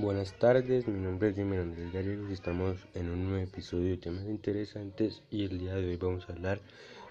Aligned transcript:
buenas 0.00 0.32
tardes, 0.32 0.88
mi 0.88 0.98
nombre 0.98 1.28
es 1.28 1.36
Jimmy 1.36 1.58
Andrés 1.58 1.92
Gallegos 1.92 2.30
y 2.30 2.32
estamos 2.32 2.78
en 2.94 3.10
un 3.10 3.28
nuevo 3.28 3.44
episodio 3.44 3.90
de 3.90 3.96
temas 3.98 4.24
interesantes 4.24 5.22
y 5.30 5.44
el 5.44 5.58
día 5.58 5.74
de 5.74 5.88
hoy 5.88 5.96
vamos 5.96 6.26
a 6.26 6.32
hablar 6.32 6.58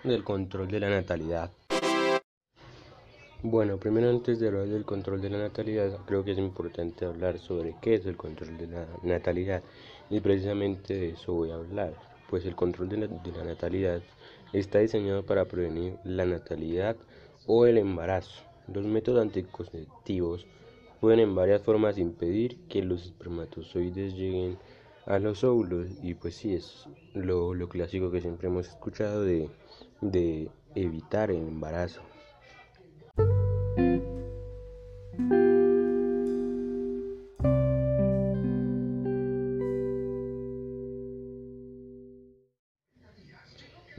del 0.03 0.23
control 0.23 0.69
de 0.69 0.79
la 0.79 0.89
natalidad. 0.89 1.51
Bueno, 3.43 3.77
primero 3.77 4.09
antes 4.09 4.39
de 4.39 4.47
hablar 4.47 4.67
del 4.67 4.85
control 4.85 5.21
de 5.21 5.29
la 5.29 5.37
natalidad, 5.37 5.99
creo 6.07 6.23
que 6.23 6.31
es 6.31 6.39
importante 6.39 7.05
hablar 7.05 7.37
sobre 7.37 7.75
qué 7.79 7.93
es 7.93 8.07
el 8.07 8.17
control 8.17 8.57
de 8.57 8.67
la 8.67 8.87
natalidad 9.03 9.61
y 10.09 10.19
precisamente 10.19 10.95
de 10.95 11.09
eso 11.09 11.33
voy 11.33 11.51
a 11.51 11.55
hablar, 11.55 11.93
pues 12.27 12.43
el 12.45 12.55
control 12.55 12.89
de 12.89 12.97
la, 12.97 13.07
de 13.07 13.31
la 13.31 13.43
natalidad 13.43 14.01
está 14.51 14.79
diseñado 14.79 15.23
para 15.23 15.45
prevenir 15.45 15.97
la 16.03 16.25
natalidad 16.25 16.95
o 17.45 17.67
el 17.67 17.77
embarazo. 17.77 18.41
Los 18.67 18.85
métodos 18.85 19.21
anticonceptivos 19.21 20.47
pueden 20.99 21.19
en 21.19 21.35
varias 21.35 21.61
formas 21.61 21.97
impedir 21.97 22.59
que 22.67 22.81
los 22.81 23.05
espermatozoides 23.05 24.13
lleguen 24.15 24.57
a 25.05 25.19
los 25.19 25.43
óvulos 25.43 25.87
y 26.03 26.13
pues 26.13 26.35
sí 26.35 26.53
es 26.53 26.87
lo, 27.13 27.53
clásico 27.69 28.11
que 28.11 28.21
siempre 28.21 28.47
hemos 28.47 28.67
escuchado 28.67 29.23
de, 29.23 29.49
de 30.01 30.49
evitar 30.75 31.31
el 31.31 31.37
embarazo. 31.37 32.01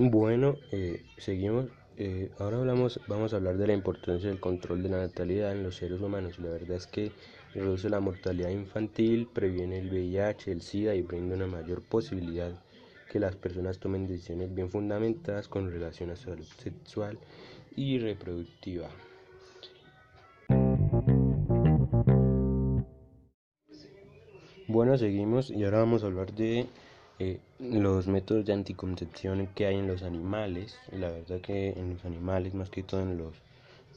Bueno, 0.02 0.56
eh, 0.72 1.02
seguimos 1.18 1.66
eh, 2.02 2.30
ahora 2.38 2.56
hablamos, 2.56 2.98
vamos 3.08 3.34
a 3.34 3.36
hablar 3.36 3.58
de 3.58 3.66
la 3.66 3.74
importancia 3.74 4.30
del 4.30 4.40
control 4.40 4.82
de 4.82 4.88
la 4.88 4.96
natalidad 4.96 5.52
en 5.52 5.62
los 5.62 5.76
seres 5.76 6.00
humanos. 6.00 6.38
La 6.38 6.48
verdad 6.48 6.78
es 6.78 6.86
que 6.86 7.12
reduce 7.52 7.90
la 7.90 8.00
mortalidad 8.00 8.48
infantil, 8.48 9.28
previene 9.30 9.80
el 9.80 9.90
VIH, 9.90 10.50
el 10.50 10.62
SIDA 10.62 10.94
y 10.94 11.02
brinda 11.02 11.36
una 11.36 11.46
mayor 11.46 11.82
posibilidad 11.82 12.52
que 13.12 13.20
las 13.20 13.36
personas 13.36 13.80
tomen 13.80 14.06
decisiones 14.06 14.54
bien 14.54 14.70
fundamentadas 14.70 15.46
con 15.46 15.70
relación 15.70 16.08
a 16.08 16.16
su 16.16 16.30
salud 16.30 16.46
sexual 16.56 17.18
y 17.76 17.98
reproductiva. 17.98 18.88
Bueno, 24.68 24.96
seguimos 24.96 25.50
y 25.50 25.64
ahora 25.64 25.80
vamos 25.80 26.02
a 26.02 26.06
hablar 26.06 26.32
de 26.32 26.66
eh, 27.20 27.38
los 27.58 28.06
métodos 28.06 28.46
de 28.46 28.54
anticoncepción 28.54 29.46
que 29.54 29.66
hay 29.66 29.76
en 29.76 29.86
los 29.86 30.02
animales, 30.02 30.78
la 30.90 31.10
verdad 31.10 31.40
que 31.42 31.68
en 31.70 31.92
los 31.92 32.04
animales, 32.06 32.54
más 32.54 32.70
que 32.70 32.82
todo 32.82 33.02
en 33.02 33.18
los 33.18 33.34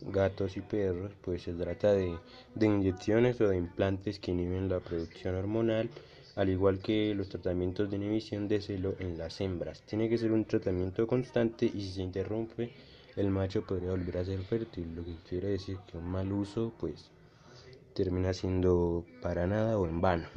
gatos 0.01 0.57
y 0.57 0.61
perros, 0.61 1.13
pues 1.21 1.43
se 1.43 1.53
trata 1.53 1.93
de, 1.93 2.17
de 2.55 2.65
inyecciones 2.65 3.39
o 3.39 3.47
de 3.47 3.57
implantes 3.57 4.19
que 4.19 4.31
inhiben 4.31 4.67
la 4.67 4.81
producción 4.81 5.35
hormonal, 5.35 5.89
al 6.35 6.49
igual 6.49 6.79
que 6.79 7.15
los 7.15 7.29
tratamientos 7.29 7.89
de 7.89 7.95
inhibición 7.95 8.49
de 8.49 8.59
celo 8.59 8.95
en 8.99 9.17
las 9.17 9.39
hembras. 9.39 9.81
Tiene 9.83 10.09
que 10.09 10.17
ser 10.17 10.33
un 10.33 10.43
tratamiento 10.43 11.07
constante 11.07 11.65
y 11.65 11.81
si 11.81 11.91
se 11.93 12.01
interrumpe, 12.01 12.71
el 13.15 13.29
macho 13.29 13.61
podría 13.61 13.91
volver 13.91 14.17
a 14.17 14.25
ser 14.25 14.39
fértil, 14.39 14.95
lo 14.95 15.05
que 15.05 15.15
quiere 15.29 15.47
decir 15.47 15.77
que 15.89 15.97
un 15.97 16.09
mal 16.09 16.29
uso 16.33 16.73
pues 16.77 17.09
termina 17.93 18.33
siendo 18.33 19.05
para 19.21 19.47
nada 19.47 19.77
o 19.77 19.87
en 19.87 20.01
vano. 20.01 20.27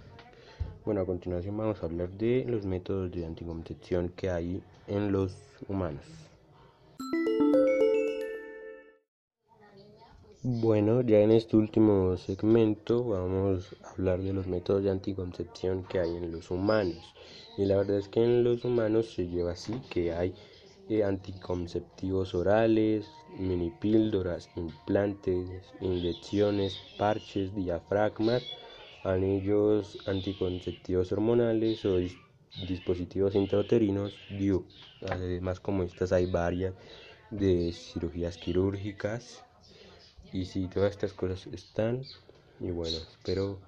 Bueno, 0.86 1.00
a 1.00 1.04
continuación 1.04 1.56
vamos 1.56 1.82
a 1.82 1.86
hablar 1.86 2.10
de 2.10 2.44
los 2.46 2.64
métodos 2.64 3.10
de 3.10 3.26
anticoncepción 3.26 4.08
que 4.10 4.30
hay 4.30 4.62
en 4.86 5.10
los 5.10 5.36
humanos. 5.66 6.04
Bueno, 10.44 11.00
ya 11.00 11.18
en 11.18 11.32
este 11.32 11.56
último 11.56 12.16
segmento 12.16 13.02
vamos 13.02 13.74
a 13.82 13.90
hablar 13.90 14.20
de 14.20 14.32
los 14.32 14.46
métodos 14.46 14.84
de 14.84 14.92
anticoncepción 14.92 15.82
que 15.88 15.98
hay 15.98 16.14
en 16.14 16.30
los 16.30 16.52
humanos. 16.52 17.16
Y 17.58 17.64
la 17.64 17.78
verdad 17.78 17.98
es 17.98 18.06
que 18.06 18.22
en 18.22 18.44
los 18.44 18.64
humanos 18.64 19.12
se 19.12 19.26
lleva 19.26 19.52
así, 19.52 19.74
que 19.90 20.12
hay 20.12 20.34
eh, 20.88 21.02
anticonceptivos 21.02 22.32
orales, 22.32 23.10
mini 23.36 23.72
píldoras, 23.80 24.48
implantes, 24.54 25.48
inyecciones, 25.80 26.78
parches, 26.96 27.52
diafragmas, 27.56 28.44
anillos 29.06 29.98
anticonceptivos 30.06 31.12
hormonales 31.12 31.84
o 31.84 31.98
dispositivos 32.68 33.34
intrauterinos 33.34 34.14
DIU. 34.30 34.66
Además, 35.08 35.60
como 35.60 35.82
estas 35.82 36.12
hay 36.12 36.26
varias 36.26 36.74
de 37.30 37.72
cirugías 37.72 38.36
quirúrgicas. 38.36 39.44
Y 40.32 40.46
si 40.46 40.66
todas 40.66 40.92
estas 40.92 41.12
cosas 41.12 41.46
están, 41.46 42.02
y 42.60 42.70
bueno, 42.70 42.96
espero 42.96 43.58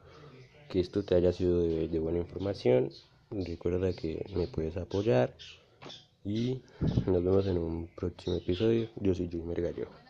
que 0.68 0.80
esto 0.80 1.04
te 1.04 1.14
haya 1.14 1.32
sido 1.32 1.60
de, 1.60 1.98
buena 1.98 2.18
información. 2.18 2.90
Recuerda 3.30 3.92
que 3.92 4.24
me 4.34 4.46
puedes 4.48 4.76
apoyar 4.76 5.34
y 6.24 6.62
nos 7.06 7.22
vemos 7.22 7.46
en 7.46 7.58
un 7.58 7.88
próximo 7.94 8.36
episodio. 8.36 8.88
Yo 8.96 9.14
soy 9.14 9.28
Jimmy 9.28 9.44
Mergallo. 9.44 10.07